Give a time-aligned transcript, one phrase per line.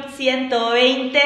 [0.00, 1.20] Club 120.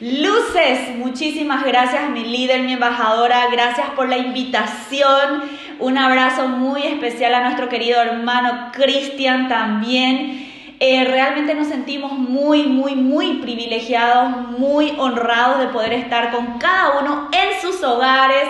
[0.00, 5.42] Luces, muchísimas gracias mi líder, mi embajadora, gracias por la invitación.
[5.80, 10.46] Un abrazo muy especial a nuestro querido hermano Cristian también.
[10.80, 17.00] Eh, realmente nos sentimos muy, muy, muy privilegiados, muy honrados de poder estar con cada
[17.00, 18.48] uno en sus hogares.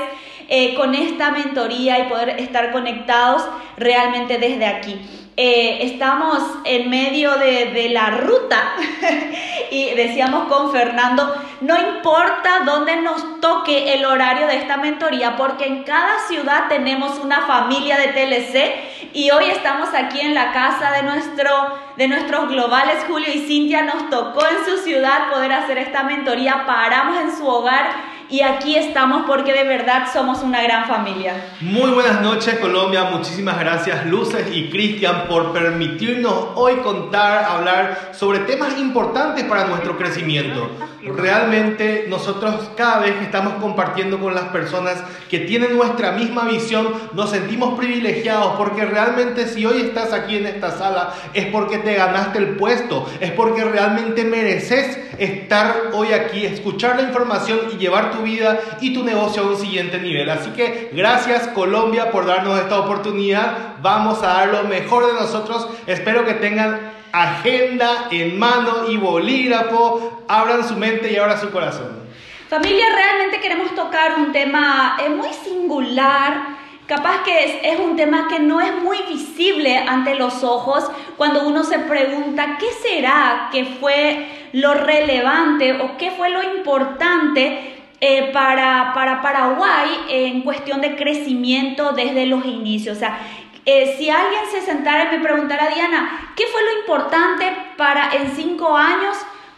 [0.50, 3.46] Eh, con esta mentoría y poder estar conectados
[3.77, 4.98] realmente desde aquí.
[5.41, 8.75] Eh, estamos en medio de, la ruta
[9.71, 15.66] y decíamos con Fernando, no importa dónde nos toque el horario de esta mentoría, porque
[15.66, 20.90] en cada ciudad tenemos una familia de TLC y hoy estamos aquí en la casa
[20.90, 21.52] de, nuestro,
[21.96, 26.64] de nuestros globales, Julio y Cintia, nos tocó en su ciudad poder hacer esta mentoría,
[26.66, 31.35] paramos en su hogar y aquí estamos porque de verdad somos una gran familia.
[31.61, 38.41] Muy buenas noches Colombia, muchísimas gracias Luces y Cristian por permitirnos hoy contar, hablar sobre
[38.41, 40.70] temas importantes para nuestro crecimiento.
[41.03, 46.92] Realmente nosotros cada vez que estamos compartiendo con las personas que tienen nuestra misma visión,
[47.14, 51.95] nos sentimos privilegiados porque realmente si hoy estás aquí en esta sala es porque te
[51.95, 58.12] ganaste el puesto, es porque realmente mereces estar hoy aquí, escuchar la información y llevar
[58.12, 60.28] tu vida y tu negocio a un siguiente nivel.
[60.30, 63.77] Así que gracias Colombia por darnos esta oportunidad.
[63.80, 65.69] Vamos a dar lo mejor de nosotros.
[65.86, 70.24] Espero que tengan agenda en mano y bolígrafo.
[70.28, 72.08] Abran su mente y abran su corazón.
[72.48, 76.56] Familia, realmente queremos tocar un tema eh, muy singular.
[76.86, 81.46] Capaz que es, es, un tema que no es muy visible ante los ojos cuando
[81.46, 88.30] uno se pregunta qué será que fue lo relevante o qué fue lo importante eh,
[88.32, 92.96] para, para, Paraguay en cuestión de crecimiento desde los inicios.
[92.96, 93.18] O sea,
[93.66, 98.30] eh, si alguien se sentara y me preguntara, Diana, ¿qué fue lo importante para en
[98.36, 99.16] cinco años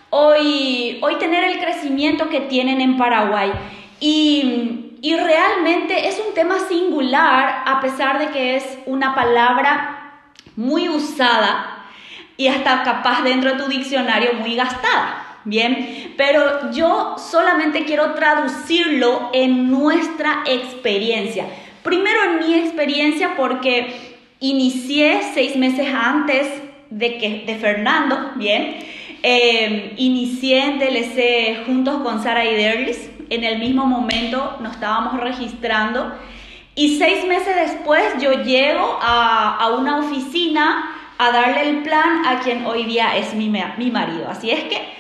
[0.08, 3.52] hoy, hoy tener el crecimiento que tienen en Paraguay?
[4.00, 10.15] Y, y realmente es un tema singular, a pesar de que es una palabra
[10.56, 11.84] muy usada
[12.36, 15.19] y hasta capaz dentro de tu diccionario muy gastada.
[15.45, 21.47] Bien, pero yo solamente quiero traducirlo en nuestra experiencia.
[21.83, 26.47] Primero en mi experiencia porque inicié seis meses antes
[26.91, 28.77] de, que, de Fernando, bien,
[29.23, 33.11] em, inicié en TLC juntos con Sara y Derlis.
[33.31, 36.12] En el mismo momento nos estábamos registrando.
[36.75, 42.41] Y seis meses después yo llego a, a una oficina a darle el plan a
[42.41, 44.28] quien hoy día es mi, mi marido.
[44.28, 45.00] Así es que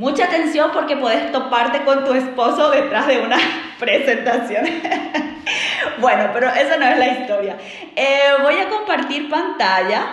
[0.00, 3.36] Mucha atención porque puedes toparte con tu esposo detrás de una
[3.78, 4.64] presentación.
[6.00, 7.58] bueno, pero esa no es la historia.
[7.94, 10.06] Eh, voy a compartir pantalla.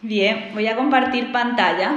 [0.00, 1.90] Bien, voy a compartir pantalla.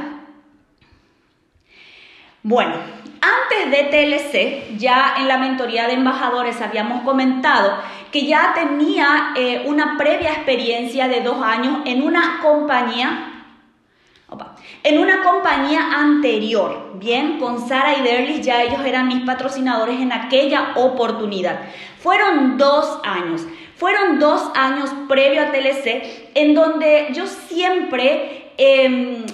[2.42, 2.78] Bueno,
[3.22, 7.78] antes de TLC, ya en la mentoría de embajadores habíamos comentado
[8.12, 13.35] que ya tenía eh, una previa experiencia de dos años en una compañía
[14.84, 20.12] en una compañía anterior, bien, con Sara y Derlis, ya ellos eran mis patrocinadores en
[20.12, 21.60] aquella oportunidad.
[22.00, 29.26] Fueron dos años, fueron dos años previo a TLC, en donde yo siempre, em,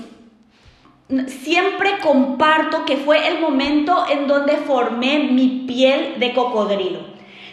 [1.27, 6.99] siempre comparto que fue el momento en donde formé mi piel de cocodrilo.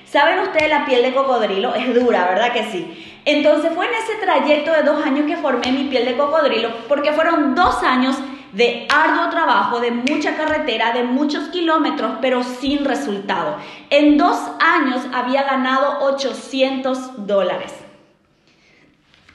[0.05, 1.75] ¿Saben ustedes la piel de cocodrilo?
[1.75, 3.08] Es dura, ¿verdad que sí?
[3.31, 7.12] Entonces fue en ese trayecto de dos años que formé mi piel de cocodrilo, porque
[7.12, 8.16] fueron dos años
[8.53, 13.59] de arduo trabajo, de mucha carretera, de muchos kilómetros, pero sin resultado.
[13.91, 17.75] En dos años había ganado 800 dólares.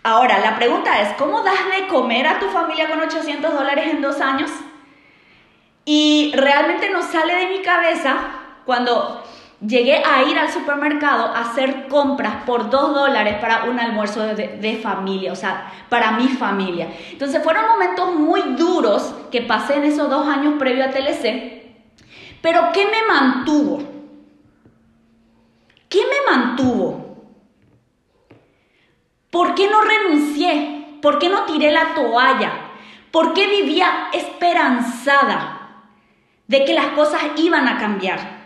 [0.02, 4.02] Ahora, la pregunta es, ¿cómo das de comer a tu familia con 800 dólares en
[4.02, 4.50] dos años?
[5.86, 8.16] Y realmente no sale de mi cabeza
[8.66, 9.24] cuando
[9.66, 14.80] Llegué a ir al supermercado a hacer compras por dos dólares para un almuerzo de,
[14.84, 16.90] familia, o sea, para mi familia.
[17.12, 21.64] Entonces fueron momentos muy duros que pasé en esos dos años previo a TLC,
[22.42, 23.82] pero ¿qué me mantuvo?
[25.88, 27.04] ¿Qué me mantuvo?
[29.30, 30.98] ¿Por qué no renuncié?
[31.02, 32.52] ¿Por qué no tiré la toalla?
[33.12, 35.86] ¿Por qué vivía esperanzada
[36.48, 38.43] de que las cosas iban a cambiar?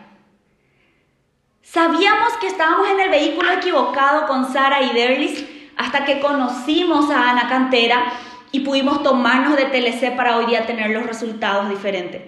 [1.70, 7.30] Sabíamos que estábamos en el vehículo equivocado con Sara y Derlis hasta que conocimos a
[7.30, 8.06] Ana Cantera
[8.54, 12.22] y pudimos tomarnos de TLC para hoy día tener los resultados diferentes.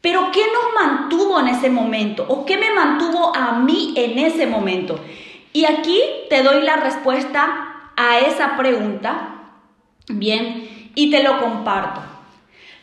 [0.00, 2.24] Pero ¿qué nos mantuvo en ese momento?
[2.28, 5.00] ¿O qué me mantuvo a mí en ese momento?
[5.52, 9.50] Y aquí te doy la respuesta a esa pregunta,
[10.06, 12.02] bien, y te lo comparto.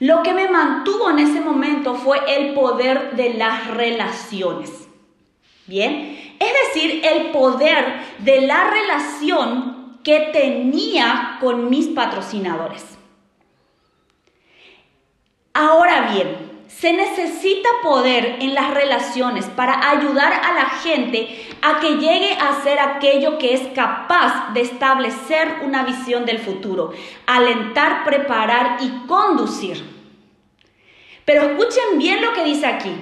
[0.01, 4.86] Lo que me mantuvo en ese momento fue el poder de las relaciones.
[5.67, 12.97] Bien, es decir, el poder de la relación que tenía con mis patrocinadores.
[15.53, 21.97] Ahora bien, se necesita poder en las relaciones para ayudar a la gente a que
[21.97, 26.93] llegue a ser aquello que es capaz de establecer una visión del futuro,
[27.25, 29.83] alentar, preparar y conducir.
[31.25, 32.93] Pero escuchen bien lo que dice aquí,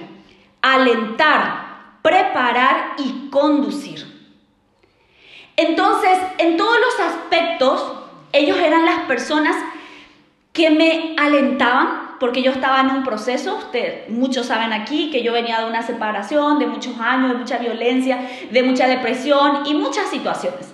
[0.62, 1.65] alentar,
[2.06, 4.06] preparar y conducir.
[5.56, 7.94] Entonces, en todos los aspectos,
[8.32, 9.56] ellos eran las personas
[10.52, 13.58] que me alentaban, porque yo estaba en un proceso,
[14.08, 18.20] muchos saben aquí que yo venía de una separación, de muchos años, de mucha violencia,
[18.52, 20.72] de mucha depresión y muchas situaciones.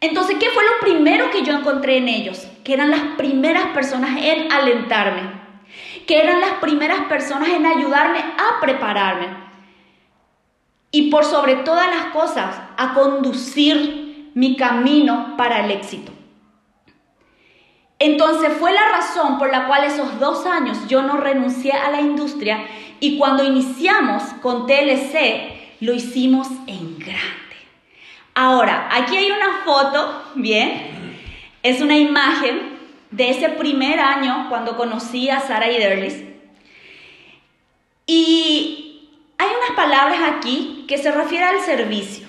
[0.00, 2.46] Entonces, ¿qué fue lo primero que yo encontré en ellos?
[2.62, 5.32] Que eran las primeras personas en alentarme,
[6.06, 9.43] que eran las primeras personas en ayudarme a prepararme
[10.94, 16.12] y por sobre todas las cosas a conducir mi camino para el éxito.
[17.98, 22.00] Entonces fue la razón por la cual esos dos años yo no renuncié a la
[22.00, 22.64] industria
[23.00, 27.56] y cuando iniciamos con TLC lo hicimos en grande.
[28.36, 31.18] Ahora, aquí hay una foto, bien,
[31.64, 32.78] es una imagen
[33.10, 36.22] de ese primer año cuando conocí a Sara y Derlis.
[38.06, 38.93] Y
[39.38, 42.26] hay unas palabras aquí que se refieren al servicio.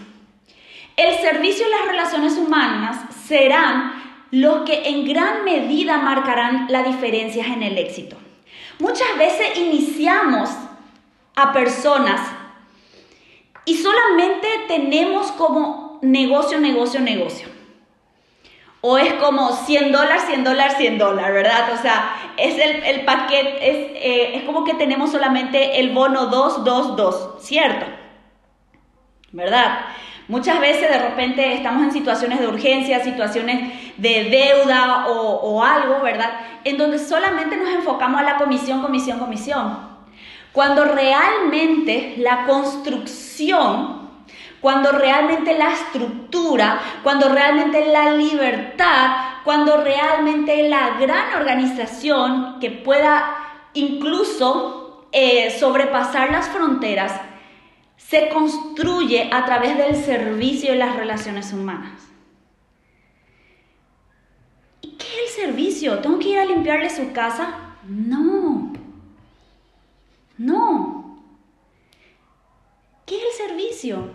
[0.98, 2.98] El servicio y las relaciones humanas
[3.28, 8.18] serán los que en gran medida marcarán las diferencias en el éxito.
[8.80, 10.50] Muchas veces iniciamos
[11.36, 12.22] a personas
[13.66, 17.55] y solamente tenemos como negocio, negocio, negocio.
[18.88, 21.74] O es como 100 dólares, 100 dólares, 100 dólares, ¿verdad?
[21.74, 26.64] O sea, es el, paquete, es, eh, es como que tenemos solamente el bono 2,
[26.64, 27.88] 2, 2, ¿cierto?
[29.32, 29.80] ¿Verdad?
[30.28, 36.42] Muchas veces de repente estamos en situaciones de urgencia, situaciones de deuda o, algo, ¿verdad?
[36.64, 39.80] En donde solamente nos enfocamos a la comisión, comisión, comisión.
[40.52, 43.95] Cuando realmente la construcción,
[44.66, 53.38] cuando realmente la estructura, cuando realmente la libertad, cuando realmente la gran organización que pueda
[53.76, 57.14] incluso eh, sobrepasar las fronteras,
[57.96, 62.02] se construye a través del servicio y las relaciones humanas.
[64.82, 66.00] ¿Y qué es el servicio?
[66.00, 67.76] ¿Tengo que ir a limpiarle su casa?
[67.88, 68.74] No.
[70.40, 71.20] No.
[73.06, 74.15] ¿Qué es el servicio?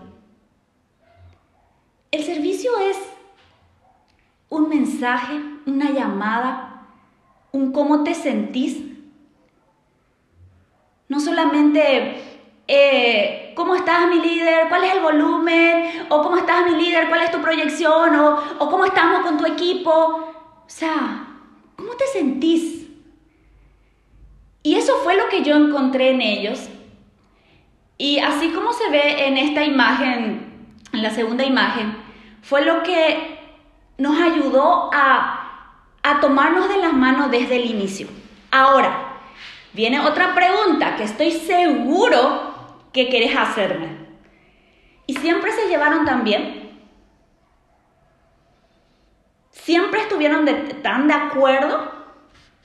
[2.10, 2.96] El servicio es
[4.48, 6.86] un mensaje, una llamada,
[7.52, 8.78] un cómo te sentís.
[11.08, 12.30] No solamente
[12.72, 14.68] eh, ¿cómo estás mi líder?
[14.68, 16.06] ¿Cuál es el volumen?
[16.08, 17.08] ¿O cómo estás mi líder?
[17.08, 18.14] ¿Cuál es tu proyección?
[18.14, 19.90] ¿O, o cómo estamos con tu equipo?
[19.90, 21.26] O sea,
[21.74, 22.86] ¿cómo te sentís?
[24.62, 26.68] Y eso fue lo que yo encontré en ellos.
[27.98, 31.96] Y así como se ve en esta imagen, en la segunda imagen,
[32.42, 33.38] fue lo que
[33.98, 38.08] nos ayudó a, a tomarnos de las manos desde el inicio.
[38.50, 39.18] Ahora,
[39.72, 42.50] viene otra pregunta que estoy seguro
[42.92, 43.88] ¿Qué querés hacerme.
[45.06, 46.78] Y siempre se llevaron tan bien.
[49.50, 50.46] ¿Siempre estuvieron
[50.82, 51.92] tan de acuerdo?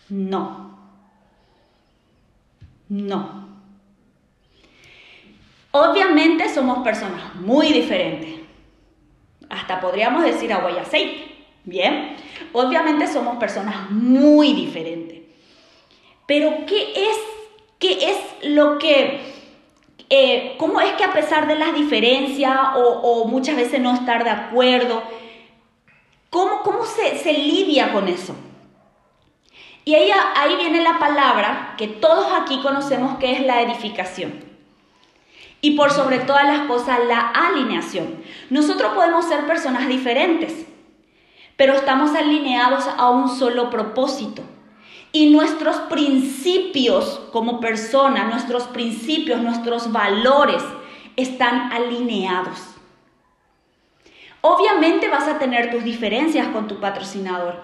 [0.10, 0.80] No.
[2.90, 3.46] No.
[5.72, 8.45] Obviamente somos personas muy diferentes.
[9.50, 11.36] Hasta podríamos decir agua y aceite.
[11.64, 12.16] Bien.
[12.54, 15.22] Obviamente somos personas muy diferentes.
[16.26, 17.18] Pero ¿qué es,
[17.80, 19.36] qué es lo que
[20.10, 24.30] eh, ¿cómo es que a pesar de las diferencias o, muchas veces no estar de
[24.30, 25.02] acuerdo,
[26.30, 28.36] cómo, cómo se, se, lidia con eso?
[29.84, 34.55] Y ahí, ahí viene la palabra que todos aquí conocemos que es la edificación.
[35.62, 38.18] Y por sobre todas las cosas, la alineación.
[38.50, 40.66] Nosotros podemos ser personas diferentes,
[41.56, 44.44] pero estamos alineados a un solo propósito
[45.16, 50.62] y nuestros principios como persona, nuestros principios, nuestros valores
[51.16, 52.76] están alineados.
[54.42, 57.62] Obviamente vas a tener tus diferencias con tu patrocinador,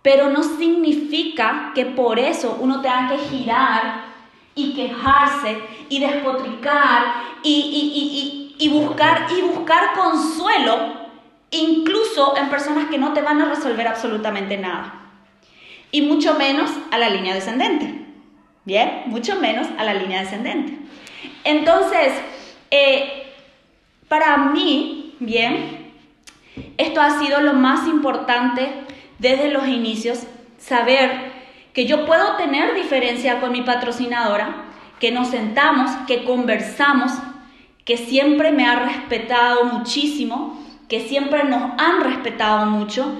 [0.00, 4.13] pero no significa que por eso uno tenga que girar
[4.54, 5.58] y quejarse
[5.88, 11.04] y despotricar y, y, buscar, y buscar consuelo
[11.50, 15.00] incluso en personas que no te van a resolver absolutamente nada
[15.90, 18.04] y mucho menos a la línea descendente.
[18.64, 20.78] Bien, mucho menos a la línea descendente.
[21.44, 22.12] Entonces,
[22.70, 23.32] eh,
[24.08, 25.92] para mí, bien,
[26.78, 28.72] esto ha sido lo más importante
[29.18, 30.24] desde los inicios,
[30.58, 31.33] saber
[31.74, 34.64] que yo puedo tener diferencia con mi patrocinadora,
[35.00, 37.12] que nos sentamos, que conversamos,
[37.84, 43.12] que siempre me ha respetado muchísimo, que siempre nos han respetado mucho,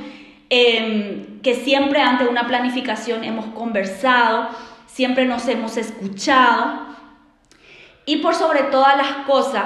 [0.48, 4.48] em, que siempre ante una planificación hemos conversado,
[4.86, 6.86] siempre nos hemos escuchado.
[8.06, 9.64] Y por sobre todas las cosas,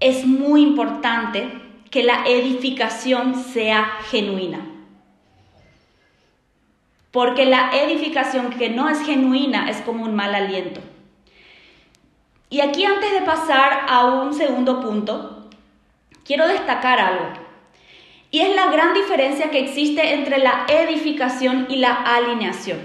[0.00, 1.60] es muy importante
[1.90, 4.66] que la edificación sea genuina.
[7.14, 10.80] Porque la edificación que no es genuina es como un mal aliento.
[12.50, 15.48] Y aquí antes de pasar a un segundo punto,
[16.24, 17.26] quiero destacar algo.
[18.32, 22.80] Y es la gran diferencia que existe entre la edificación y la alineación.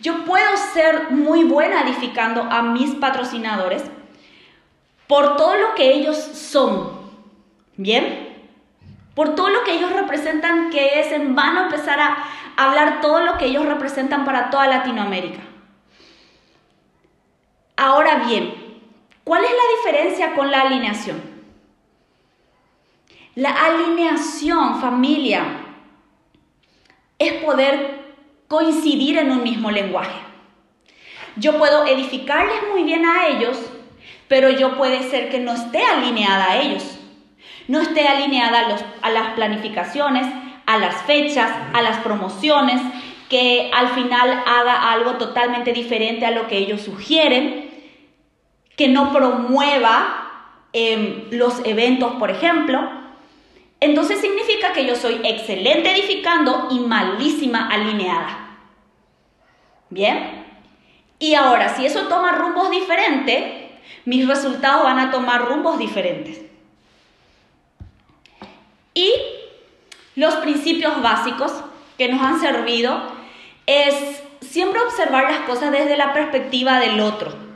[0.00, 3.82] Yo puedo ser muy buena edificando a mis patrocinadores
[5.08, 6.92] por todo lo que ellos son.
[7.76, 8.36] ¿Bien?
[9.16, 12.16] Por todo lo que ellos representan, que es en vano empezar a
[12.56, 15.40] hablar todo lo que ellos representan para toda Latinoamérica.
[17.76, 18.80] Ahora bien,
[19.24, 21.22] ¿cuál es la diferencia con la alineación?
[23.34, 25.44] La alineación, familia,
[27.18, 28.14] es poder
[28.48, 30.20] coincidir en un mismo lenguaje.
[31.36, 33.58] Yo puedo edificarles muy bien a ellos,
[34.26, 36.98] pero yo puede ser que no esté alineada a ellos,
[37.68, 38.60] no esté alineada
[39.02, 40.26] a, a las planificaciones,
[40.66, 42.80] a las fechas, a las promociones,
[43.28, 47.70] que al final haga algo totalmente diferente a lo que ellos sugieren
[48.76, 52.90] que no promueva em, los eventos, por ejemplo,
[53.80, 58.58] entonces significa que yo soy excelente edificando y malísima alineada.
[59.88, 60.44] ¿Bien?
[61.18, 63.70] Y ahora, si eso toma rumbos diferentes,
[64.04, 66.42] mis resultados van a tomar rumbos diferentes.
[68.94, 69.12] Y
[70.16, 71.52] los principios básicos
[71.96, 73.00] que nos han servido
[73.66, 73.94] es
[74.40, 77.46] siempre observar las cosas desde la perspectiva del otro.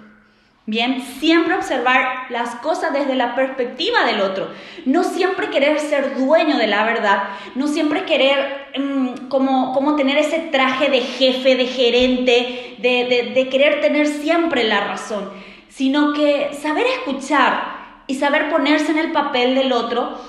[0.67, 4.49] Bien, siempre observar las cosas desde la perspectiva del otro.
[4.85, 7.25] No siempre querer ser dueño de la verdad,
[7.57, 13.49] no siempre querer mm, como, como, tener ese traje de jefe, de gerente, de, de
[13.49, 15.31] querer tener siempre la razón,
[15.69, 20.21] sino que saber escuchar y saber ponerse en el papel del otro.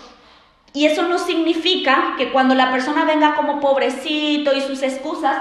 [0.74, 5.38] Y eso no significa que cuando la persona venga como pobrecito y sus excusas,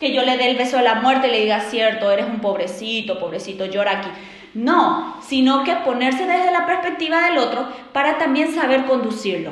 [0.00, 2.40] que yo le dé el beso de la muerte y le diga, cierto, eres un
[2.40, 4.08] pobrecito, pobrecito, llora aquí.
[4.54, 9.50] No, sino que ponerse desde la perspectiva del otro para también saber conducirlo.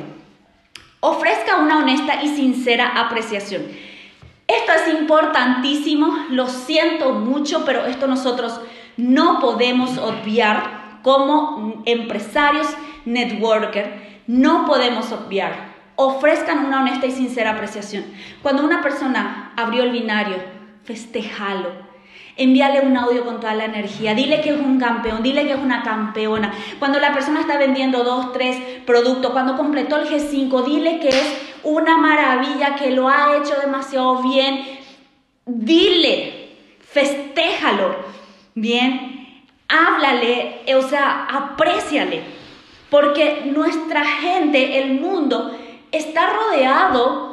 [0.98, 3.62] Ofrezca una honesta y sincera apreciación.
[4.48, 8.60] Esto es importantísimo, lo siento mucho, pero esto nosotros
[8.96, 12.66] no podemos obviar como empresarios,
[13.04, 15.70] networker, no podemos obviar.
[15.96, 18.04] Ofrezcan una honesta y sincera apreciación.
[18.42, 20.36] Cuando una persona abrió el binario,
[20.84, 21.68] festejalo,
[22.36, 25.58] envíale un audio con toda la energía, dile que es un campeón, dile que es
[25.58, 26.52] una campeona.
[26.78, 28.56] Cuando la persona está vendiendo dos, tres
[28.86, 34.22] productos, cuando completó el G5, dile que es una maravilla, que lo ha hecho demasiado
[34.22, 34.78] bien.
[35.44, 36.54] Dile,
[36.88, 37.96] festéjalo,
[38.54, 42.39] bien, háblale, o sea, apréciale,
[42.90, 45.56] porque nuestra gente, el mundo,
[45.92, 47.30] está rodeado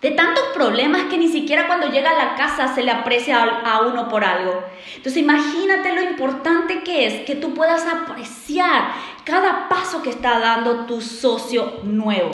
[0.00, 3.80] de tantos problemas que ni siquiera cuando llega a la casa se le aprecia a
[3.82, 4.62] uno por algo.
[4.96, 8.92] Entonces imagínate lo importante que es que tú puedas apreciar
[9.24, 12.30] cada paso que está dando tu socio nuevo.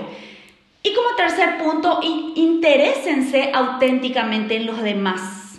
[0.85, 1.99] Y como tercer punto,
[2.37, 5.59] interésense auténticamente en los demás.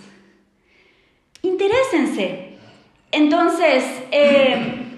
[1.42, 2.58] Interésense.
[3.12, 4.86] Entonces, eh,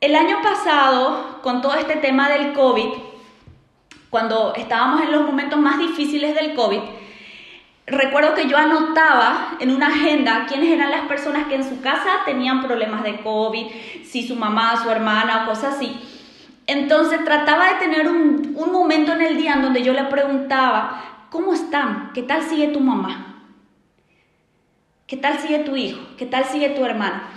[0.00, 2.90] el año pasado, con todo este tema del COVID,
[4.10, 6.80] cuando estábamos en los momentos más difíciles del COVID,
[7.86, 12.20] recuerdo que yo anotaba en una agenda quiénes eran las personas que en su casa
[12.24, 13.66] tenían problemas de COVID,
[14.04, 15.98] si su mamá, su hermana o cosas así.
[16.66, 21.26] Entonces trataba de tener un, un momento en el día en donde yo le preguntaba,
[21.30, 22.12] ¿cómo están?
[22.14, 23.42] ¿Qué tal sigue tu mamá?
[25.06, 25.98] ¿Qué tal sigue tu hijo?
[26.18, 27.30] ¿Qué tal sigue tu hermana?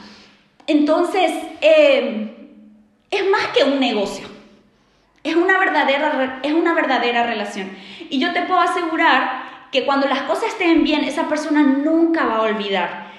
[0.67, 2.40] Entonces, eh,
[3.11, 4.27] es más que un negocio.
[5.23, 7.69] Es una, verdadera, es una verdadera relación.
[8.09, 12.37] Y yo te puedo asegurar que cuando las cosas estén bien, esa persona nunca va
[12.37, 13.11] a olvidar.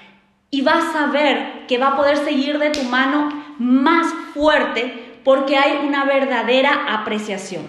[0.51, 5.57] Y va a saber que va a poder seguir de tu mano más fuerte porque
[5.57, 7.63] hay una verdadera apreciación.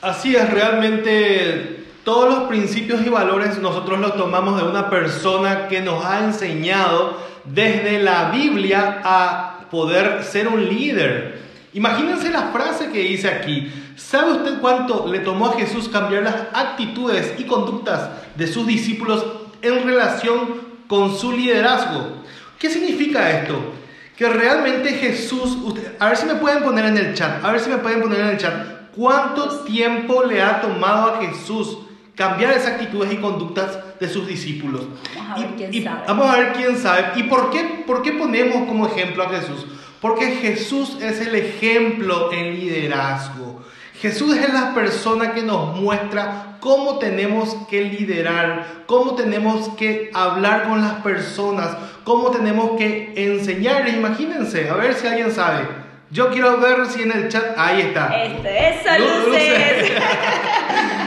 [0.00, 5.80] Así es, realmente todos los principios y valores nosotros los tomamos de una persona que
[5.80, 7.18] nos ha enseñado
[7.52, 11.40] desde la Biblia a poder ser un líder.
[11.74, 13.70] Imagínense la frase que dice aquí.
[13.96, 19.24] ¿Sabe usted cuánto le tomó a Jesús cambiar las actitudes y conductas de sus discípulos
[19.60, 22.22] en relación con su liderazgo?
[22.58, 23.74] ¿Qué significa esto?
[24.16, 25.56] Que realmente Jesús,
[25.98, 28.20] a ver si me pueden poner en el chat, a ver si me pueden poner
[28.20, 31.78] en el chat, ¿cuánto tiempo le ha tomado a Jesús
[32.16, 34.82] cambiar esas actitudes y conductas de sus discípulos?
[35.16, 36.02] Vamos a ver quién y, sabe.
[36.06, 37.04] Vamos a ver quién sabe.
[37.16, 39.66] ¿Y por qué, por qué ponemos como ejemplo a Jesús?
[40.00, 43.62] Porque Jesús es el ejemplo en liderazgo.
[44.00, 50.68] Jesús es la persona que nos muestra cómo tenemos que liderar, cómo tenemos que hablar
[50.68, 53.94] con las personas, cómo tenemos que enseñarles.
[53.94, 55.66] Imagínense, a ver si alguien sabe.
[56.10, 58.06] Yo quiero ver si en el chat, ahí está.
[58.22, 59.92] Este, eso, luces.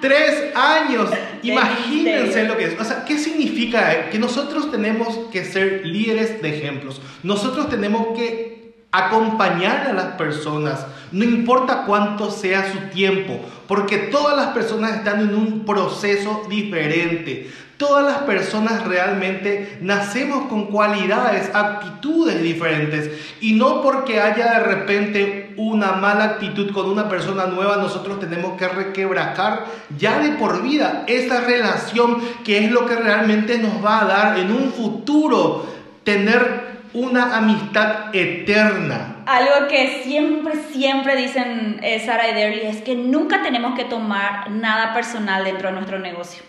[0.00, 1.10] Tres años.
[1.42, 2.80] Imagínense lo que es.
[2.80, 4.10] O sea, ¿qué significa?
[4.10, 7.00] Que nosotros tenemos que ser líderes de ejemplos.
[7.22, 8.57] Nosotros tenemos que
[8.90, 15.20] acompañar a las personas, no importa cuánto sea su tiempo, porque todas las personas están
[15.20, 17.50] en un proceso diferente.
[17.76, 23.08] Todas las personas realmente nacemos con cualidades, actitudes diferentes.
[23.40, 28.58] Y no porque haya de repente una mala actitud con una persona nueva, nosotros tenemos
[28.58, 29.66] que requebrajar
[29.96, 34.38] ya de por vida esa relación que es lo que realmente nos va a dar
[34.40, 35.64] en un futuro
[36.02, 39.16] tener una amistad eterna.
[39.26, 44.50] Algo que siempre, siempre dicen eh, Sara y Derry es que nunca tenemos que tomar
[44.50, 46.42] nada personal dentro de nuestro negocio.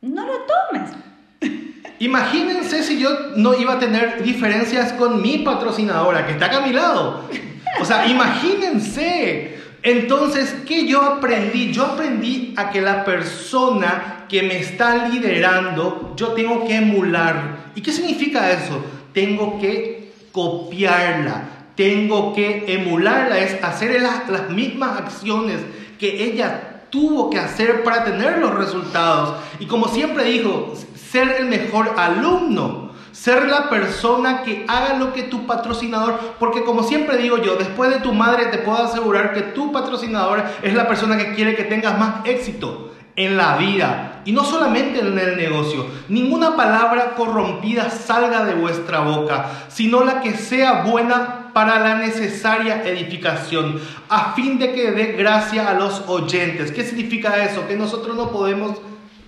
[0.00, 0.90] No lo tomes.
[1.98, 6.66] Imagínense si yo no iba a tener diferencias con mi patrocinadora que está acá a
[6.66, 7.24] mi lado.
[7.80, 9.57] O sea, imagínense.
[9.82, 11.72] Entonces, ¿qué yo aprendí?
[11.72, 17.70] Yo aprendí a que la persona que me está liderando, yo tengo que emular.
[17.74, 18.84] ¿Y qué significa eso?
[19.12, 25.60] Tengo que copiarla, tengo que emularla, es hacer las, las mismas acciones
[25.98, 29.36] que ella tuvo que hacer para tener los resultados.
[29.60, 30.74] Y como siempre dijo,
[31.10, 32.87] ser el mejor alumno,
[33.18, 37.90] ser la persona que haga lo que tu patrocinador, porque como siempre digo yo, después
[37.90, 41.64] de tu madre te puedo asegurar que tu patrocinador es la persona que quiere que
[41.64, 45.84] tengas más éxito en la vida y no solamente en el negocio.
[46.08, 52.84] Ninguna palabra corrompida salga de vuestra boca, sino la que sea buena para la necesaria
[52.84, 56.70] edificación, a fin de que dé gracia a los oyentes.
[56.70, 57.66] ¿Qué significa eso?
[57.66, 58.78] Que nosotros no podemos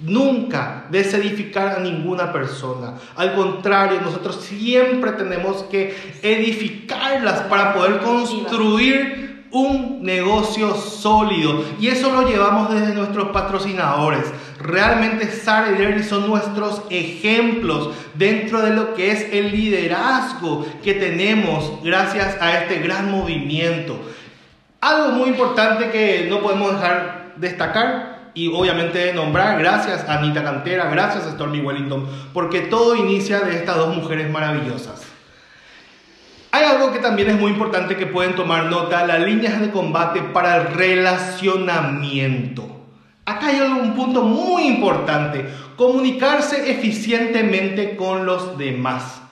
[0.02, 2.94] nunca desedificar a ninguna persona.
[3.16, 12.12] Al contrario, nosotros siempre tenemos que edificarlas para poder construir un negocio sólido y eso
[12.12, 14.24] lo llevamos desde nuestros patrocinadores.
[14.60, 20.94] Realmente Sara y Derry son nuestros ejemplos dentro de lo que es el liderazgo que
[20.94, 23.98] tenemos gracias a este gran movimiento.
[24.80, 30.88] Algo muy importante que no podemos dejar destacar y obviamente nombrar, gracias a Anita Cantera,
[30.90, 35.02] gracias a Stormy Wellington, porque todo inicia de estas dos mujeres maravillosas.
[36.52, 40.20] Hay algo que también es muy importante que pueden tomar nota, las líneas de combate
[40.22, 42.66] para el relacionamiento.
[43.24, 49.22] Acá hay un punto muy importante, comunicarse eficientemente con los demás.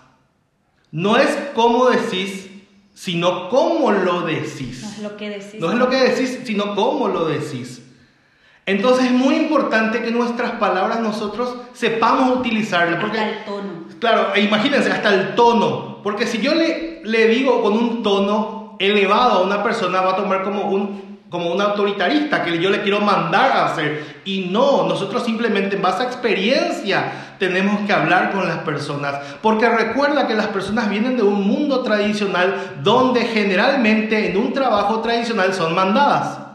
[0.93, 2.49] No es cómo decís,
[2.95, 4.83] sino cómo lo decís.
[4.83, 5.61] No es lo que decís.
[5.61, 7.83] No es lo que decís, sino cómo lo decís.
[8.69, 13.01] Entonces es muy importante que nuestras palabras nosotros sepamos utilizarlas.
[13.01, 13.71] Porque, Hasta el tono.
[13.99, 16.03] Claro, e imagínense, hasta el tono.
[16.03, 20.17] Porque si yo le, le digo con un tono elevado a una persona, va a
[20.17, 24.21] tomar como un, como un autoritarista que yo le quiero mandar a hacer.
[24.27, 29.15] Y no, nosotros simplemente en base a experiencia tenemos que hablar con las personas.
[29.41, 35.01] Porque recuerda que las personas vienen de un mundo tradicional donde generalmente en un trabajo
[35.01, 36.48] tradicional son mandadas.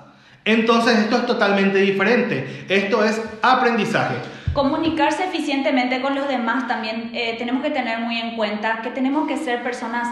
[0.46, 2.66] Entonces esto es totalmente diferente.
[2.68, 4.16] Esto es aprendizaje.
[4.54, 9.28] Comunicarse eficientemente con los demás también eh, tenemos que tener muy en cuenta que tenemos
[9.28, 10.08] que ser personas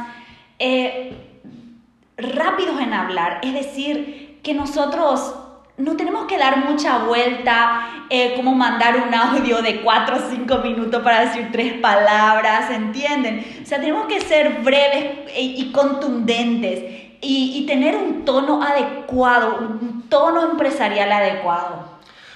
[0.58, 1.14] eh,
[2.18, 5.36] rápidos en hablar, es decir, que nosotros
[5.78, 10.58] no tenemos que dar mucha vuelta, eh, como mandar un audio de 4 o 5
[10.60, 13.46] minutos para decir tres palabras, ¿entienden?
[13.64, 20.04] O sea, tenemos que ser breves y, y contundentes y, tener un tono adecuado, un
[20.10, 21.92] tono empresarial adecuado.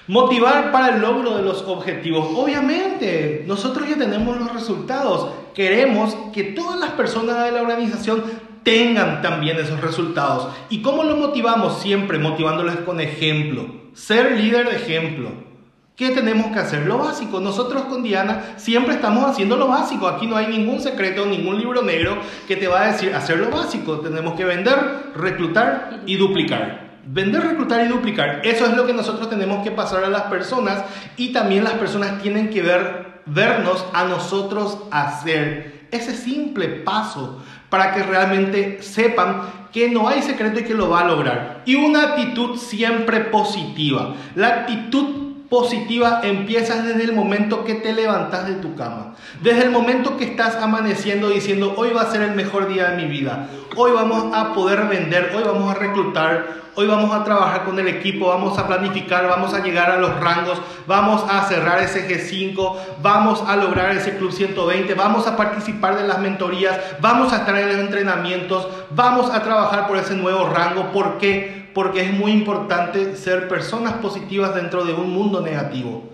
[0.08, 2.28] Motivar para el logro de los objetivos.
[2.36, 5.30] Obviamente, nosotros ya tenemos los resultados.
[5.56, 8.24] Queremos que todas las personas de la organización
[8.62, 10.50] tengan también esos resultados.
[10.70, 11.80] ¿Y cómo lo motivamos?
[11.82, 13.66] Siempre motivándoles con ejemplo.
[13.94, 15.55] ser líder de ejemplo.
[15.96, 16.86] ¿Qué tenemos que hacer?
[16.86, 17.40] Lo básico.
[17.40, 20.10] Nosotros con Diana siempre estamos haciendo lo básico.
[20.10, 22.18] Aquí no hay ningún secreto, ningún libro negro
[22.50, 24.02] que te va a decir hacer lo básico.
[24.02, 27.00] Tenemos que vender, reclutar y duplicar.
[27.06, 28.42] Vender, reclutar y duplicar.
[28.44, 30.84] Eso es lo que nosotros tenemos que pasar a las personas
[31.16, 37.94] y también las personas tienen que ver, vernos a nosotros hacer ese simple paso para
[37.94, 41.62] que realmente sepan que no hay secreto y que lo va a lograr.
[41.66, 44.14] Y una actitud siempre positiva.
[44.36, 45.25] La actitud
[45.56, 49.14] positiva empiezas desde el momento que te levantas de tu cama.
[49.42, 52.98] Desde el momento que estás amaneciendo diciendo, hoy va a ser el mejor día de
[52.98, 53.48] mi vida.
[53.78, 57.88] Hoy vamos a poder vender, hoy vamos a reclutar, hoy vamos a trabajar con el
[57.88, 62.76] equipo, vamos a planificar, vamos a llegar a los rangos, vamos a cerrar ese G5,
[63.02, 67.56] vamos a lograr ese Club 120, vamos a participar de las mentorías, vamos a estar
[67.56, 70.92] en los entrenamientos, vamos a trabajar por ese nuevo rango.
[70.92, 71.65] ¿Por qué?
[71.76, 76.10] Porque es muy importante ser personas positivas dentro de un mundo negativo.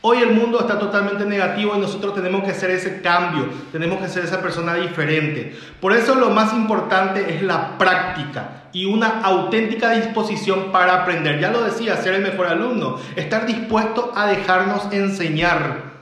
[0.00, 4.08] Hoy el mundo está totalmente negativo y nosotros tenemos que hacer ese cambio, tenemos que
[4.08, 5.56] ser esa persona diferente.
[5.80, 11.40] Por eso lo más importante es la práctica y una auténtica disposición para aprender.
[11.40, 15.93] Ya lo decía, ser el mejor alumno, estar dispuesto a dejarnos enseñar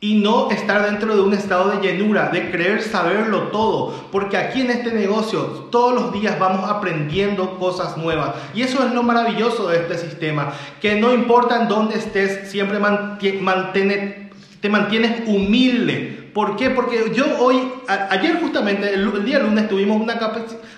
[0.00, 4.60] y no estar dentro de un estado de llenura, de creer saberlo todo, porque aquí
[4.60, 8.34] en este negocio todos los días vamos aprendiendo cosas nuevas.
[8.54, 12.78] Y eso es lo maravilloso de este sistema, que no importa en dónde estés, siempre
[14.60, 16.68] te mantienes humilde ¿Por qué?
[16.68, 17.56] Porque yo hoy,
[17.88, 20.18] ayer justamente, el, día lunes, tuvimos una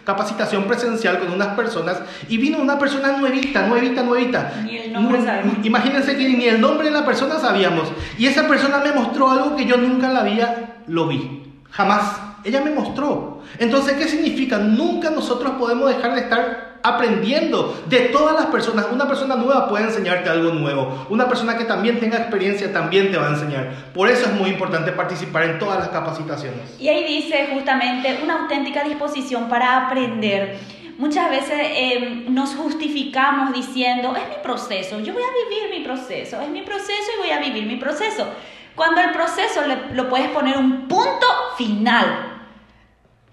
[0.05, 4.53] capacitación presencial con unas personas y vino una persona nuevita, nuevita, nuevita.
[4.63, 5.57] Ni el nombre sabemos.
[5.65, 7.89] Imagínense que ni el nombre de la persona sabíamos.
[8.17, 11.43] Y esa persona me mostró algo que yo nunca la había, lo vi.
[11.73, 12.05] Jamás.
[12.45, 13.43] Ella me mostró.
[13.59, 14.59] Entonces, ¿qué significa?
[14.59, 18.87] Nunca nosotros podemos dejar de estar aprendiendo de todas las personas.
[18.93, 21.07] Una persona nueva puede enseñarte algo nuevo.
[21.11, 23.93] Una persona que también tenga experiencia también te va a enseñar.
[23.93, 26.77] Por eso es muy importante participar en todas las capacitaciones.
[26.79, 30.59] Y ahí dice justamente una auténtica disposición para aprender.
[30.99, 36.41] Muchas veces em, nos justificamos diciendo, es mi proceso, yo voy a vivir mi proceso,
[36.41, 38.27] es mi proceso y voy a vivir mi proceso.
[38.75, 39.61] Cuando el proceso
[39.93, 42.43] lo puedes poner un punto final.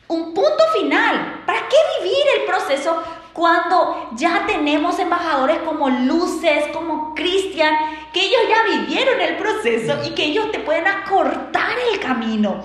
[0.07, 1.43] Un punto final.
[1.45, 3.03] ¿Para qué vivir el proceso
[3.35, 7.75] cuando ya tenemos embajadores como Luces, como Cristian,
[8.13, 12.63] que ellos ya vivieron el proceso y que ellos te pueden acortar el camino.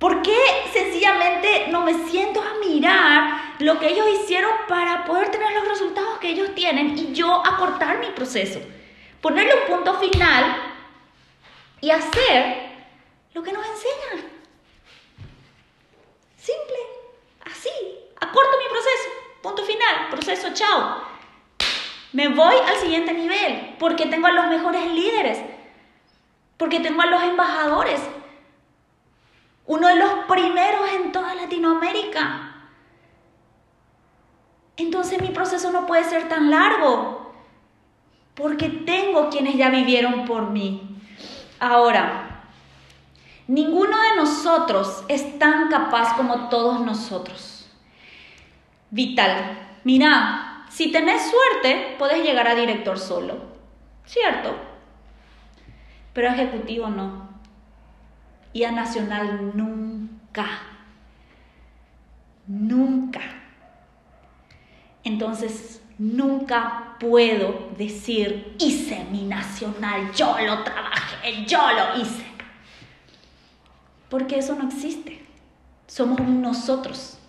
[0.00, 0.36] ¿Por qué
[0.72, 6.18] sencillamente no me siento a mirar lo que ellos hicieron para poder tener los resultados
[6.18, 8.60] que ellos tienen y yo acortar mi proceso?
[9.20, 10.56] Ponerle un punto final
[11.80, 12.72] y hacer
[13.34, 14.32] lo que nos enseñan.
[16.36, 16.76] Simple,
[17.44, 17.70] así,
[18.18, 19.19] acorto mi proceso.
[19.42, 21.02] Punto final, proceso, chao.
[22.12, 25.38] Me voy al siguiente nivel porque tengo a los mejores líderes,
[26.58, 28.00] porque tengo a los embajadores,
[29.66, 32.54] uno de los primeros en toda Latinoamérica.
[34.76, 37.32] Entonces mi proceso no puede ser tan largo,
[38.34, 41.00] porque tengo quienes ya vivieron por mí.
[41.60, 42.44] Ahora,
[43.46, 47.49] ninguno de nosotros es tan capaz como todos nosotros
[48.90, 49.58] vital.
[49.84, 53.38] Mira, si tenés suerte, puedes llegar a director solo,
[54.04, 54.56] ¿cierto?
[56.12, 57.28] Pero a ejecutivo no.
[58.52, 60.46] Y a nacional nunca.
[62.46, 63.20] Nunca.
[65.04, 72.24] Entonces, nunca puedo decir, hice mi nacional, yo lo trabajé, yo lo hice.
[74.08, 75.24] Porque eso no existe.
[75.86, 77.19] Somos nosotros.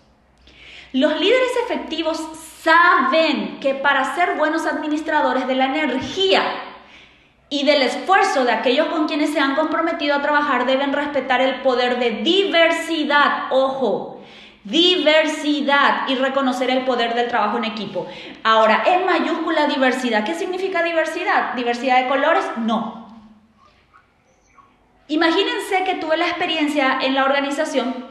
[0.92, 2.20] Los líderes efectivos
[2.62, 6.42] saben que para ser buenos administradores de la energía
[7.48, 11.62] y del esfuerzo de aquellos con quienes se han comprometido a trabajar deben respetar el
[11.62, 14.20] poder de diversidad, ojo,
[14.64, 18.06] diversidad y reconocer el poder del trabajo en equipo.
[18.44, 21.54] Ahora, en mayúscula diversidad, ¿qué significa diversidad?
[21.54, 22.44] ¿Diversidad de colores?
[22.58, 23.08] No.
[25.08, 28.06] Imagínense que tuve la experiencia en la organización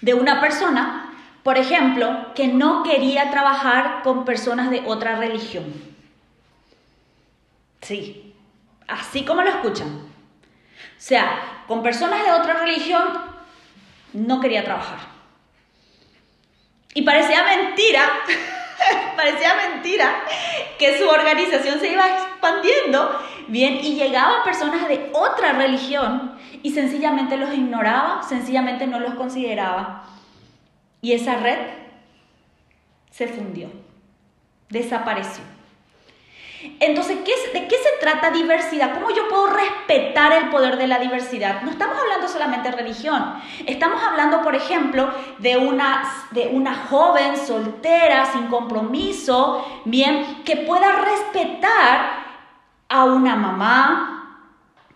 [0.00, 1.03] de una persona
[1.44, 5.74] por ejemplo, que no quería trabajar con personas de otra religión.
[7.82, 8.34] Sí,
[8.88, 9.88] así como lo escuchan.
[9.88, 13.04] O sea, con personas de otra religión
[14.14, 15.00] no quería trabajar.
[16.94, 18.00] Y parecía mentira,
[19.16, 20.24] parecía mentira
[20.78, 27.36] que su organización se iba expandiendo bien y llegaban personas de otra religión y sencillamente
[27.36, 30.13] los ignoraba, sencillamente no los consideraba.
[31.04, 31.58] Y esa red
[33.10, 33.68] se fundió,
[34.70, 35.44] desapareció.
[36.80, 38.94] Entonces, ¿de qué se trata diversidad?
[38.94, 41.60] ¿Cómo yo puedo respetar el poder de la diversidad?
[41.60, 43.34] No estamos hablando solamente de religión.
[43.66, 50.90] Estamos hablando, por ejemplo, de una, de una joven soltera, sin compromiso, bien, que pueda
[50.90, 52.24] respetar
[52.88, 54.40] a una mamá,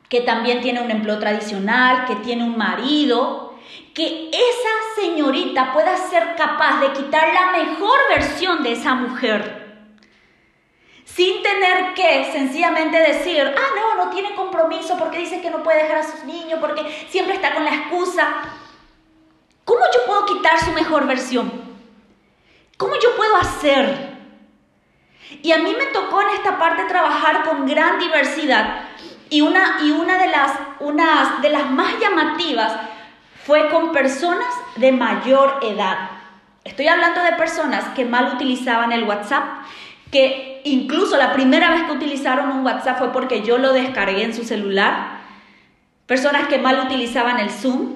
[0.08, 3.47] que también tiene un empleo tradicional, que tiene un marido,
[3.94, 9.68] que esa señorita pueda ser capaz de quitar la mejor versión de esa mujer
[11.18, 15.82] sin tener que sencillamente decir, ah, no, no tiene compromiso porque dice que no puede
[15.82, 18.28] dejar a sus niños, porque siempre está con la excusa.
[19.64, 21.50] ¿Cómo yo puedo quitar su mejor versión?
[22.76, 24.16] ¿Cómo yo puedo hacer?
[25.42, 28.84] Y a mí me tocó en esta parte trabajar con gran diversidad
[29.28, 32.72] y una, y una de, las, unas de las más llamativas
[33.48, 36.10] fue con personas de mayor edad.
[36.64, 39.42] Estoy hablando de personas que mal utilizaban el WhatsApp,
[40.12, 44.34] que incluso la primera vez que utilizaron un WhatsApp fue porque yo lo descargué en
[44.34, 45.20] su celular,
[46.04, 47.94] personas que mal utilizaban el Zoom.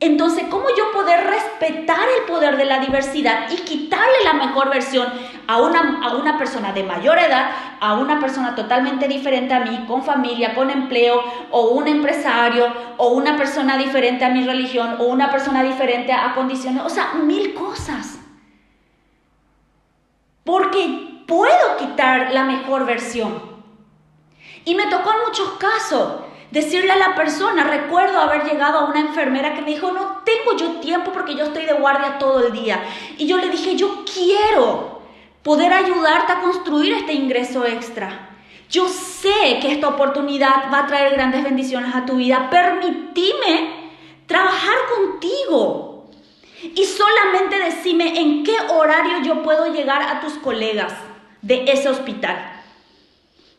[0.00, 5.12] Entonces, ¿cómo yo poder respetar el poder de la diversidad y quitarle la mejor versión
[5.46, 9.84] a una, a una persona de mayor edad, a una persona totalmente diferente a mí,
[9.86, 15.04] con familia, con empleo, o un empresario, o una persona diferente a mi religión, o
[15.04, 18.18] una persona diferente a condiciones, o sea, mil cosas?
[20.44, 23.56] Porque puedo quitar la mejor versión.
[24.64, 29.00] Y me tocó en muchos casos decirle a la persona, recuerdo haber llegado a una
[29.00, 32.52] enfermera que me dijo, no tengo yo tiempo porque yo estoy de guardia todo el
[32.52, 32.82] día.
[33.16, 34.95] Y yo le dije, yo quiero
[35.46, 38.30] poder ayudarte a construir este ingreso extra.
[38.68, 42.50] Yo sé que esta oportunidad va a traer grandes bendiciones a tu vida.
[42.50, 43.92] Permitime
[44.26, 46.10] trabajar contigo.
[46.74, 50.92] Y solamente decime en qué horario yo puedo llegar a tus colegas
[51.42, 52.36] de ese hospital.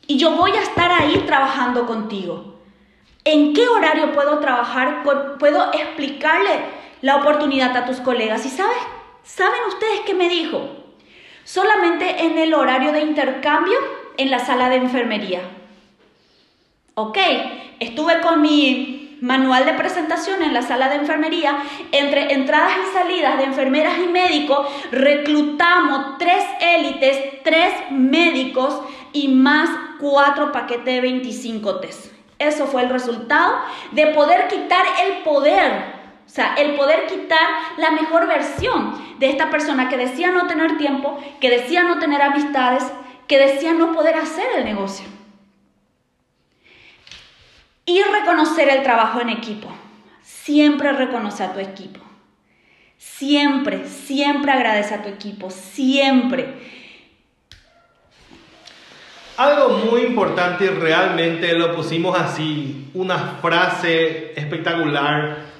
[0.07, 2.55] Y yo voy a estar ahí trabajando contigo.
[3.23, 5.03] ¿En qué horario puedo trabajar?
[5.39, 6.65] ¿Puedo explicarle
[7.01, 8.45] la oportunidad a tus colegas?
[8.45, 8.77] ¿Y sabes?
[9.23, 10.86] ¿Saben ustedes qué me dijo?
[11.47, 13.77] Solamente en el horario de intercambio
[14.17, 15.39] en la sala de enfermería.
[16.95, 17.17] Ok,
[17.79, 21.57] estuve con mi manual de presentación en la sala de enfermería,
[21.93, 28.81] entre entradas y salidas de enfermeras y médicos, reclutamos tres élites, tres médicos
[29.13, 29.69] y más
[30.01, 32.11] cuatro paquetes de 25 test.
[32.39, 33.55] Eso fue el resultado
[33.93, 35.96] de poder quitar el poder
[36.27, 40.77] o sea, el poder quitar la mejor versión de esta persona que decía no tener
[40.77, 42.83] tiempo, que decía no tener amistades,
[43.27, 45.05] que decía no poder hacer el negocio.
[47.85, 49.69] Y reconocer el trabajo en equipo.
[50.21, 52.01] Siempre reconoce a tu equipo.
[52.97, 55.49] Siempre, siempre agradece a tu equipo.
[55.49, 56.53] Siempre.
[59.37, 65.56] Algo muy importante y realmente lo pusimos así, una frase espectacular.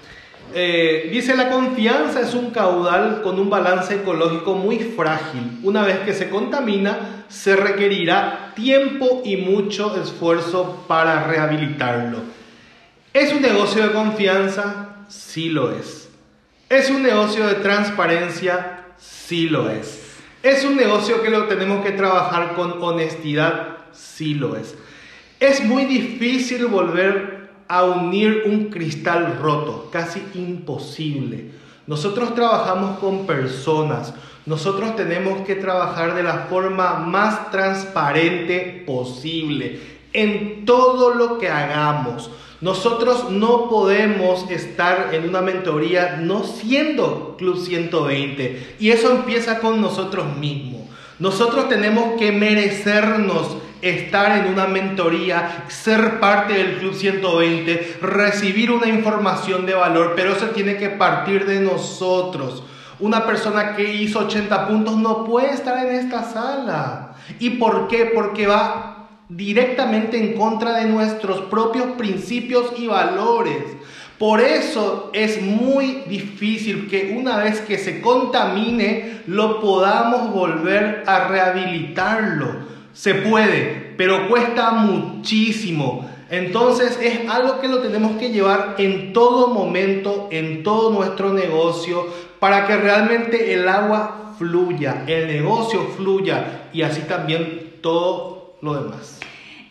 [0.54, 5.60] Eh, dice, la confianza es un caudal con un balance ecológico muy frágil.
[5.64, 12.20] Una vez que se contamina, se requerirá tiempo y mucho esfuerzo para rehabilitarlo.
[13.14, 14.90] ¿Es un negocio de confianza?
[15.08, 16.10] Sí lo es.
[16.70, 18.86] ¿Es un negocio de transparencia?
[18.98, 20.04] Sí lo es.
[20.44, 23.78] ¿Es un negocio que lo tenemos que trabajar con honestidad?
[23.92, 24.76] Sí lo es.
[25.40, 27.37] Es muy difícil volver
[27.68, 31.52] a unir un cristal roto, casi imposible.
[31.86, 34.14] Nosotros trabajamos con personas,
[34.46, 39.80] nosotros tenemos que trabajar de la forma más transparente posible
[40.14, 42.32] en todo lo que hagamos.
[42.60, 49.80] Nosotros no podemos estar en una mentoría no siendo Club 120 y eso empieza con
[49.80, 50.82] nosotros mismos.
[51.20, 53.58] Nosotros tenemos que merecernos
[53.90, 60.34] estar en una mentoría, ser parte del Club 120, recibir una información de valor, pero
[60.34, 62.64] eso tiene que partir de nosotros.
[63.00, 67.16] Una persona que hizo 80 puntos no puede estar en esta sala.
[67.40, 68.12] ¿Y por qué?
[68.14, 73.64] Porque va directamente en contra de nuestros propios principios y valores.
[74.18, 81.28] Por eso es muy difícil que una vez que se contamine lo podamos volver a
[81.28, 82.77] rehabilitarlo.
[82.98, 86.10] Se puede, pero cuesta muchísimo.
[86.32, 92.08] Entonces es algo que lo tenemos que llevar en todo momento, en todo nuestro negocio,
[92.40, 99.20] para que realmente el agua fluya, el negocio fluya y así también todo lo demás.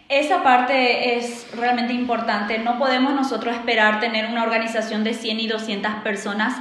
[0.08, 2.60] Esa parte es realmente importante.
[2.60, 6.56] No podemos nosotros esperar tener una organización de 100 y 200 personas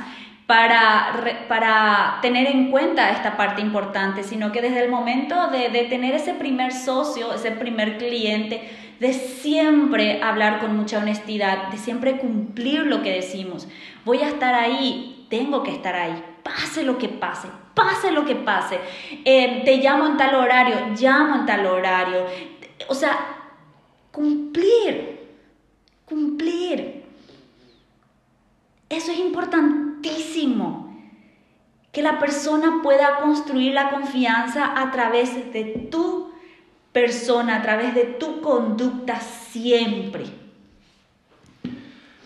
[0.48, 5.86] para, para tener en cuenta esta parte importante, sino que desde el momento de, de
[5.86, 12.18] tener ese primer socio, ese primer cliente, de siempre hablar con mucha honestidad, de siempre
[12.18, 13.68] cumplir lo que decimos.
[14.06, 18.36] Voy a estar ahí, tengo que estar ahí, pase lo que pase, pase lo que
[18.36, 18.80] pase.
[19.26, 22.26] Eh, te llamo en tal horario, llamo en tal horario.
[22.88, 23.18] O sea,
[24.12, 25.20] cumplir,
[26.06, 27.04] cumplir.
[28.88, 29.20] Eso es
[31.92, 36.30] Que la persona pueda construir la confianza a través de tu
[36.92, 40.26] persona, a través de tu conducta siempre.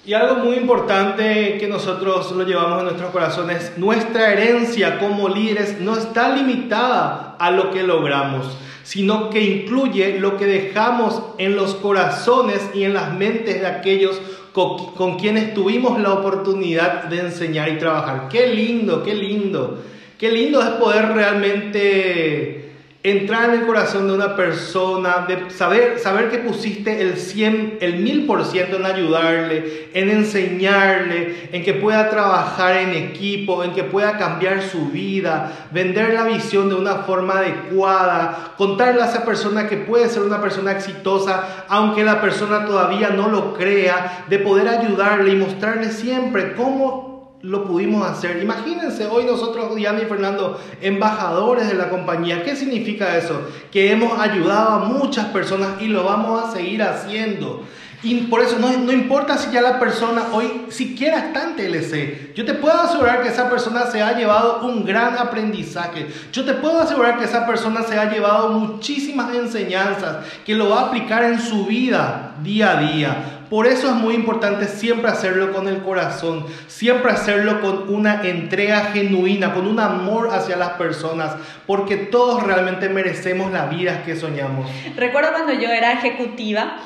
[0.06, 5.80] Y algo muy importante que nosotros lo llevamos en nuestros corazones, nuestra herencia como líderes
[5.80, 11.76] no está limitada a lo que logramos, sino que incluye lo que dejamos en los
[11.76, 14.20] corazones y en las mentes de aquellos
[14.54, 18.30] con, quienes tuvimos la oportunidad de enseñar y trabajar.
[18.30, 19.84] Qué lindo, qué lindo.
[20.18, 22.59] Qué lindo es poder realmente
[23.02, 28.04] entrar en el corazón de una persona, de saber, saber que pusiste el 100, el
[28.04, 34.62] 1000% en ayudarle, en enseñarle, en que pueda trabajar en equipo, en que pueda cambiar
[34.62, 40.10] su vida, vender la visión de una forma adecuada, contarle a esa persona que puede
[40.10, 45.38] ser una persona exitosa, aunque la persona todavía no lo crea, de poder ayudarle y
[45.38, 47.09] mostrarle siempre cómo
[47.42, 48.42] lo pudimos hacer.
[48.42, 52.44] Imagínense hoy nosotros, Diana y Fernando, embajadores de la compañía.
[52.44, 53.42] ¿Qué significa eso?
[53.72, 57.64] Que hemos ayudado a muchas personas y lo vamos a seguir haciendo.
[58.02, 62.34] Y por eso no, no, importa si ya la persona hoy siquiera está en TLC.
[62.34, 66.08] Yo te puedo asegurar que esa persona se ha llevado un gran aprendizaje.
[66.32, 70.80] Yo te puedo asegurar que esa persona se ha llevado muchísimas enseñanzas que lo va
[70.80, 73.39] a aplicar en su vida día a día.
[73.50, 78.92] Por eso es muy importante siempre hacerlo con el corazón, siempre hacerlo con una entrega
[78.92, 81.36] genuina, con un amor hacia las personas,
[81.66, 84.70] porque todos realmente merecemos la vida que soñamos.
[84.96, 86.78] Recuerdo cuando yo era ejecutiva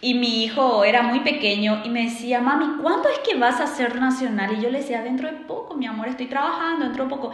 [0.00, 3.68] y mi hijo era muy pequeño y me decía, mami, ¿cuándo es que vas a
[3.68, 4.56] ser nacional?
[4.58, 7.30] Y yo le decía, dentro de poco, mi amor, estoy trabajando, dentro de poco.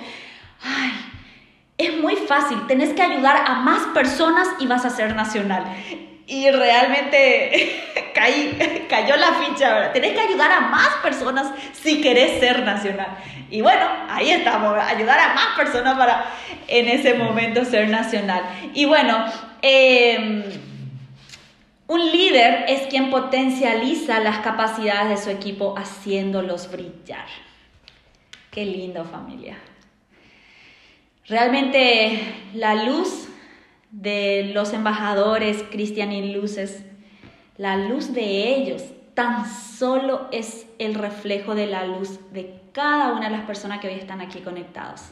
[0.62, 0.90] Ay,
[1.78, 5.64] es muy fácil, tenés que ayudar a más personas y vas a ser nacional.
[6.28, 7.82] Y realmente
[8.88, 9.92] cayó la ficha, ¿verdad?
[9.92, 13.16] Tenés que ayudar a más personas si querés ser nacional.
[13.50, 16.26] Y bueno, ahí estamos, ayudar a más personas para
[16.66, 18.42] en ese momento ser nacional.
[18.74, 19.24] Y bueno,
[19.62, 20.44] em,
[21.86, 27.26] un líder es quien potencializa las capacidades de su equipo haciéndolos brillar.
[28.50, 29.56] Qué lindo familia.
[31.26, 32.20] Realmente
[32.52, 33.27] la luz
[33.90, 36.85] de los embajadores Cristian y Luces,
[37.57, 43.29] la luz de ellos tan solo es el reflejo de la luz de cada una
[43.29, 45.03] de las personas que hoy están aquí conectados.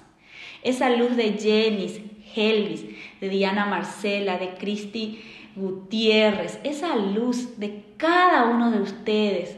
[0.62, 2.84] Esa luz de Jenny, Helvis,
[3.20, 5.24] de Diana Marcela, de Cristi
[5.56, 9.56] Gutiérrez, esa luz de cada uno de ustedes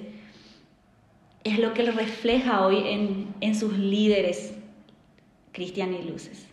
[1.44, 4.54] es lo que le refleja hoy en, en sus líderes,
[5.52, 6.47] Cristian y Luces.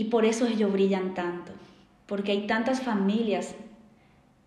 [0.00, 1.52] Y por eso ellos brillan tanto,
[2.06, 3.54] porque hay tantas familias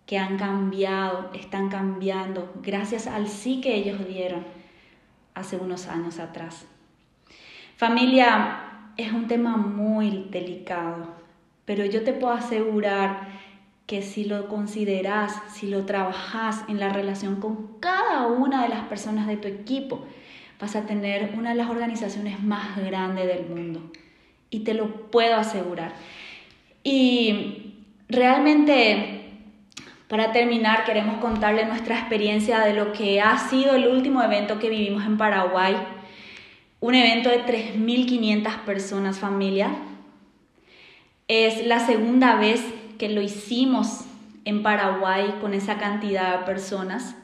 [0.04, 4.44] que han cambiado, están cambiando, gracias al sí que ellos dieron
[5.32, 6.66] hace unos años atrás.
[7.76, 11.14] Familia es un tema muy delicado,
[11.64, 13.28] pero yo te puedo asegurar
[13.86, 18.88] que si lo consideras, si lo trabajas en la relación con cada una de las
[18.88, 20.04] personas de tu equipo,
[20.60, 23.92] vas a tener una de las organizaciones más grandes del mundo
[24.50, 25.92] y te lo puedo asegurar.
[26.82, 27.72] Y
[28.08, 29.30] realmente,
[30.08, 34.68] para terminar, queremos contarle nuestra experiencia de lo que ha sido el último evento que
[34.68, 35.74] vivimos en Paraguay.
[36.80, 39.70] Un evento de 3.500 personas, familia.
[41.26, 42.62] Es la segunda vez
[42.98, 44.04] que lo hicimos
[44.44, 47.16] en Paraguay con esa cantidad de personas.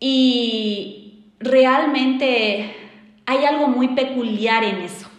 [0.00, 2.74] Y realmente
[3.26, 5.11] hay algo muy peculiar en eso.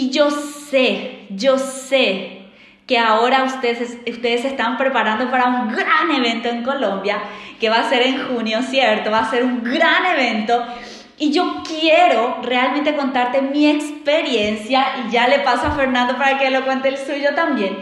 [0.00, 2.44] Y yo sé, yo sé
[2.86, 7.18] que ahora ustedes, ustedes se están preparando para un gran evento en Colombia,
[7.60, 9.10] que va a ser en junio, ¿cierto?
[9.10, 10.64] Va a ser un gran evento.
[11.18, 16.48] Y yo quiero realmente contarte mi experiencia, y ya le paso a Fernando para que
[16.48, 17.76] lo cuente el suyo también.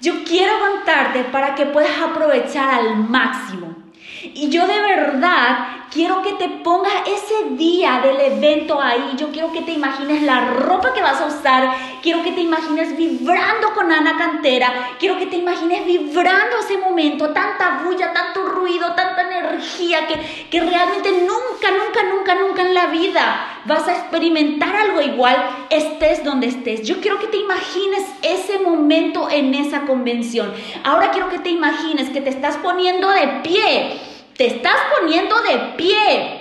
[0.00, 3.76] Yo quiero contarte para que puedas aprovechar al máximo.
[4.22, 9.12] Y yo de verdad quiero que te pongas ese día del evento ahí.
[9.16, 11.76] Yo quiero que te imagines la ropa que vas a usar.
[12.02, 14.90] Quiero que te imagines vibrando con Ana Cantera.
[14.98, 17.30] Quiero que te imagines vibrando ese momento.
[17.32, 22.86] Tanta bulla, tanto ruido, tanta energía que, que realmente nunca, nunca, nunca, nunca en la
[22.86, 25.36] vida vas a experimentar algo igual,
[25.70, 26.82] estés donde estés.
[26.82, 30.52] Yo quiero que te imagines ese momento en esa convención.
[30.84, 34.11] Ahora quiero que te imagines que te estás poniendo de pie.
[34.36, 36.38] Te estás poniendo de pie.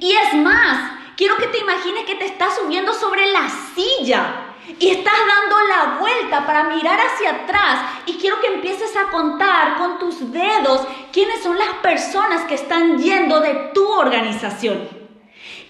[0.00, 4.48] Y es más, quiero que te imagines que te estás subiendo sobre la silla
[4.78, 9.78] y estás dando la vuelta para mirar hacia atrás y quiero que empieces a contar
[9.78, 14.97] con tus dedos quiénes son las personas que están yendo de tu organización.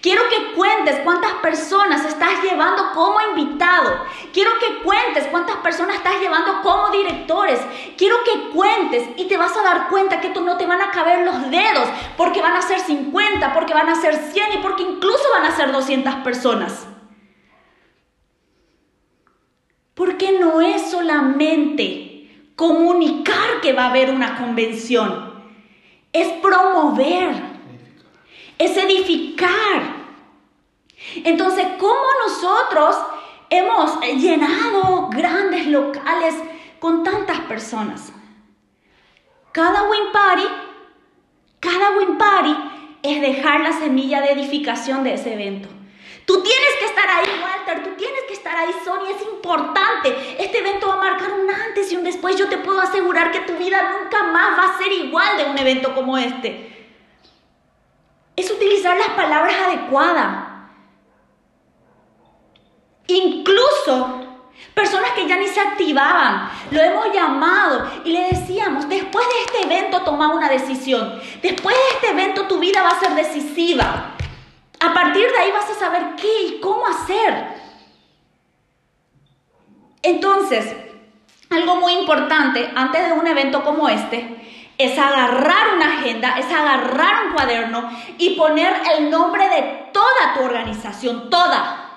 [0.00, 4.04] Quiero que cuentes cuántas personas estás llevando como invitado.
[4.32, 7.60] Quiero que cuentes cuántas personas estás llevando como directores.
[7.96, 10.92] Quiero que cuentes y te vas a dar cuenta que tú no te van a
[10.92, 14.84] caber los dedos porque van a ser 50, porque van a ser 100 y porque
[14.84, 16.86] incluso van a ser 200 personas.
[19.94, 25.32] Porque no es solamente comunicar que va a haber una convención,
[26.12, 27.47] es promover
[28.58, 29.98] es edificar.
[31.24, 32.96] Entonces, ¿cómo nosotros
[33.50, 36.34] hemos llenado grandes locales
[36.80, 38.12] con tantas personas?
[39.52, 40.46] Cada win party,
[41.60, 42.54] cada win party
[43.02, 45.68] es dejar la semilla de edificación de ese evento.
[46.26, 50.14] Tú tienes que estar ahí, Walter, tú tienes que estar ahí, Sonia, es importante.
[50.38, 52.36] Este evento va a marcar un antes y un después.
[52.36, 55.56] Yo te puedo asegurar que tu vida nunca más va a ser igual de un
[55.56, 56.77] evento como este
[58.38, 60.46] es utilizar las palabras adecuadas.
[63.08, 64.20] Incluso
[64.74, 69.74] personas que ya ni se activaban, lo hemos llamado y le decíamos, después de este
[69.74, 74.14] evento toma una decisión, después de este evento tu vida va a ser decisiva.
[74.80, 77.58] A partir de ahí vas a saber qué y cómo hacer.
[80.02, 80.76] Entonces,
[81.50, 84.38] algo muy importante antes de un evento como este
[84.78, 90.44] es agarrar una agenda, es agarrar un cuaderno y poner el nombre de toda tu
[90.44, 91.90] organización, toda,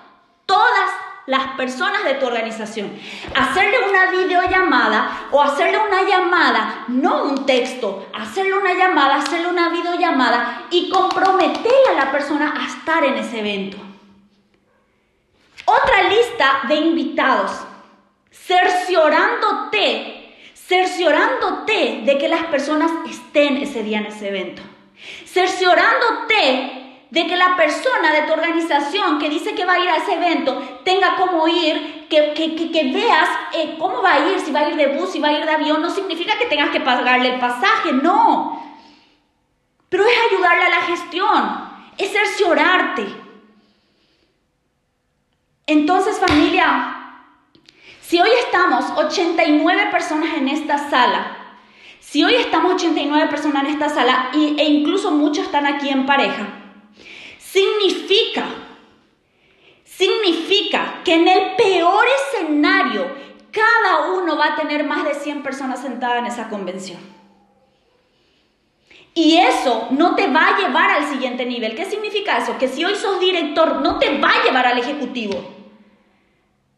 [0.48, 0.90] todas
[1.28, 2.92] las personas de tu organización.
[3.36, 9.70] Hacerle una videollamada o hacerle una llamada, no un texto, hacerle una llamada, hacerle una
[9.70, 13.78] videollamada y comprometer a la persona a estar en ese evento.
[15.66, 17.52] Otra lista de invitados,
[18.32, 20.21] cerciorándote
[20.72, 24.62] cerciorándote de que las personas estén ese día en ese evento,
[25.26, 29.98] cerciorándote de que la persona de tu organización que dice que va a ir a
[29.98, 34.62] ese evento tenga cómo ir, que, que, veas eh, cómo va a ir, si va
[34.62, 36.80] a ir de bus, si va a ir de avión, no significa que tengas que
[36.80, 38.64] pagarle el pasaje, no.
[39.90, 43.08] Pero es ayudarle a la gestión, es cerciorarte.
[45.66, 46.91] Entonces familia,
[48.12, 51.38] si hoy estamos 89 personas en esta sala,
[52.02, 56.46] si hoy estamos 89 personas en esta sala e incluso muchos están aquí en pareja,
[57.40, 58.44] significa,
[59.86, 62.04] significa que en el peor
[62.34, 63.16] escenario
[63.50, 67.00] cada uno va a tener más de 100 personas sentadas en esa convención.
[69.14, 71.78] Y eso no te va a llevar al siguiente nivel.
[71.78, 72.58] ¿Qué significa eso?
[72.58, 75.61] Que si hoy sos director, no te va a llevar al ejecutivo.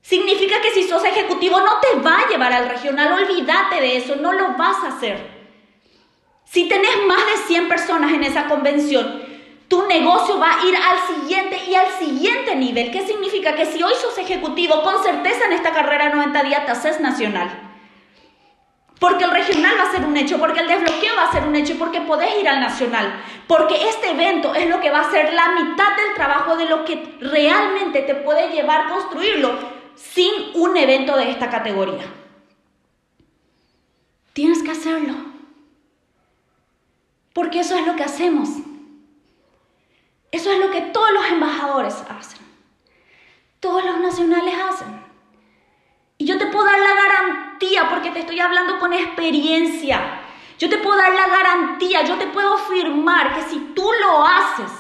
[0.03, 4.17] Significa que si sos ejecutivo no te va a llevar al regional, olvídate de eso,
[4.17, 5.17] no lo vas a hacer.
[6.43, 9.23] Si tenés más de 100 personas en esa convención,
[9.69, 12.91] tu negocio va a ir al siguiente y al siguiente nivel.
[12.91, 13.55] ¿Qué significa?
[13.55, 17.49] Que si hoy sos ejecutivo, con certeza en esta carrera 90 días te haces nacional.
[18.99, 21.55] Porque el regional va a ser un hecho, porque el desbloqueo va a ser un
[21.55, 23.23] hecho porque podés ir al nacional.
[23.47, 26.83] Porque este evento es lo que va a ser la mitad del trabajo de lo
[26.83, 32.05] que realmente te puede llevar a construirlo sin un evento de esta categoría.
[34.33, 35.13] Tienes que hacerlo.
[37.33, 38.49] Porque eso es lo que hacemos.
[40.31, 42.39] Eso es lo que todos los embajadores hacen.
[43.59, 45.03] Todos los nacionales hacen.
[46.17, 50.21] Y yo te puedo dar la garantía porque te estoy hablando con experiencia.
[50.57, 54.71] Yo te puedo dar la garantía, yo te puedo afirmar que si tú lo haces,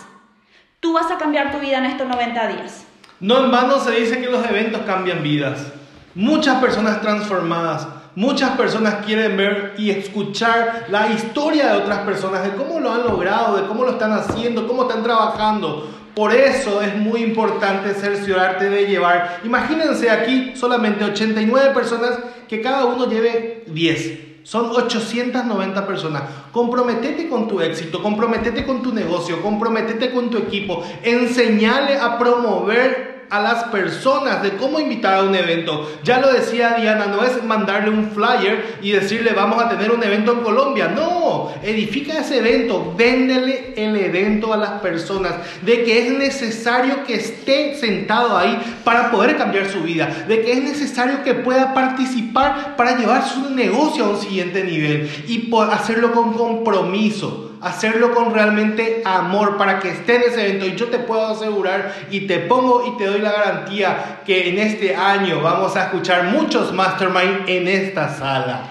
[0.79, 2.85] tú vas a cambiar tu vida en estos 90 días.
[3.23, 5.67] No en vano se dice que los eventos cambian vidas.
[6.13, 12.49] Muchas personas transformadas, muchas personas quieren ver y escuchar la historia de otras personas, de
[12.49, 15.89] cómo lo han logrado, de cómo lo están haciendo, cómo están trabajando.
[16.13, 19.39] Por eso es muy importante cerciorarte de llevar.
[19.45, 22.19] Imagínense aquí solamente 89 personas
[22.49, 24.33] que cada uno lleve 10.
[24.43, 26.23] Son 890 personas.
[26.51, 30.83] Comprometete con tu éxito, comprometete con tu negocio, comprometete con tu equipo.
[31.03, 35.91] Enseñale a promover a las personas de cómo invitar a un evento.
[36.03, 40.03] Ya lo decía Diana, no es mandarle un flyer y decirle vamos a tener un
[40.03, 40.87] evento en Colombia.
[40.87, 47.15] No, edifica ese evento, véndele el evento a las personas de que es necesario que
[47.15, 52.75] esté sentado ahí para poder cambiar su vida, de que es necesario que pueda participar
[52.75, 59.01] para llevar su negocio a un siguiente nivel y hacerlo con compromiso hacerlo con realmente
[59.05, 60.65] amor para que esté en ese evento.
[60.65, 64.59] Y yo te puedo asegurar y te pongo y te doy la garantía que en
[64.59, 68.69] este año vamos a escuchar muchos mastermind en esta sala.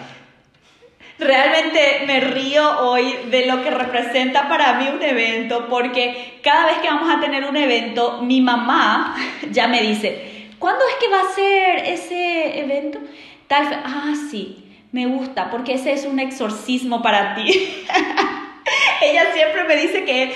[1.18, 6.78] Realmente me río hoy de lo que representa para mí un evento, porque cada vez
[6.78, 9.16] que vamos a tener un evento, mi mamá
[9.50, 12.98] ya me dice, ¿cuándo es que va a ser ese evento?
[13.46, 17.84] Tal, ah, sí, me gusta, porque ese es un exorcismo para ti.
[19.02, 20.34] ella siempre me dice que,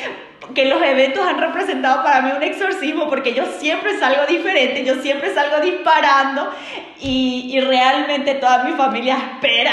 [0.55, 4.97] que los eventos han representado para mí un exorcismo porque yo siempre salgo diferente, yo
[4.97, 6.53] siempre salgo disparando
[7.01, 9.73] y, y realmente toda mi familia espera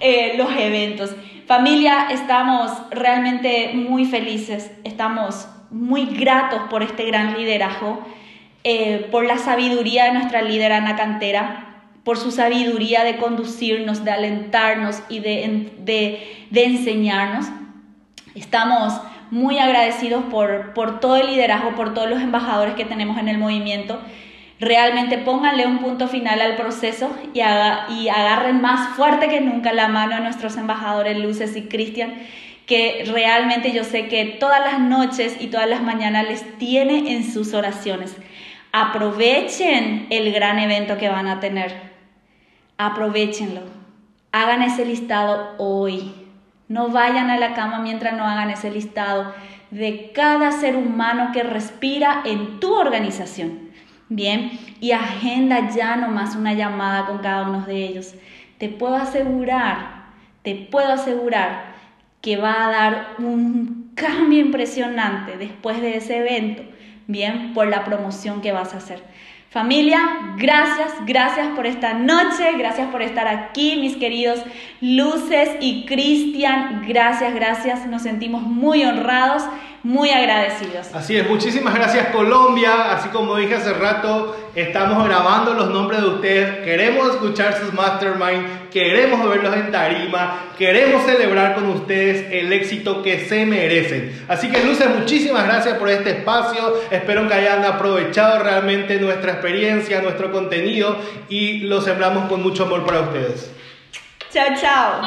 [0.00, 1.14] eh, los eventos.
[1.46, 8.04] Familia, estamos realmente muy felices, estamos muy gratos por este gran liderazgo,
[8.62, 11.74] eh, por la sabiduría de nuestra líder Ana Cantera
[12.04, 17.46] por su sabiduría de conducirnos, de alentarnos y de, de, de enseñarnos.
[18.34, 23.28] Estamos muy agradecidos por, por todo el liderazgo, por todos los embajadores que tenemos en
[23.28, 24.00] el movimiento.
[24.60, 29.88] Realmente pónganle un punto final al proceso y, y agarren más fuerte que nunca la
[29.88, 32.14] mano a nuestros embajadores Luces y Cristian,
[32.66, 37.30] que realmente yo sé que todas las noches y todas las mañanas les tiene en
[37.30, 38.16] sus oraciones.
[38.72, 41.72] Aprovechen el gran evento que van a tener.
[42.78, 43.60] Aprovechenlo.
[44.32, 46.23] Hagan ese listado hoy.
[46.68, 49.34] No vayan a la cama mientras no hagan ese listado
[49.70, 53.70] de cada ser humano que respira en tu organización.
[54.08, 58.14] Bien, y agenda ya nomás una llamada con cada uno de ellos.
[58.58, 60.04] Te puedo asegurar,
[60.42, 61.74] te puedo asegurar
[62.20, 66.62] que va a dar un cambio impresionante después de ese evento,
[67.06, 69.02] bien, por la promoción que vas a hacer.
[69.54, 70.00] Familia,
[70.36, 74.42] gracias, gracias por esta noche, gracias por estar aquí, mis queridos
[74.80, 79.44] Luces y Cristian, gracias, gracias, nos sentimos muy honrados,
[79.84, 80.88] muy agradecidos.
[80.94, 86.06] Así es, muchísimas gracias Colombia, así como dije hace rato, estamos grabando los nombres de
[86.06, 93.02] ustedes, queremos escuchar sus mastermind, queremos verlos en tarima, queremos celebrar con ustedes el éxito
[93.02, 94.24] que se merecen.
[94.26, 100.00] Así que Luces, muchísimas gracias por este espacio, espero que hayan aprovechado realmente nuestra experiencia,
[100.00, 100.96] nuestro contenido
[101.28, 103.52] y lo sembramos con mucho amor para ustedes.
[104.32, 105.02] Chao, chao.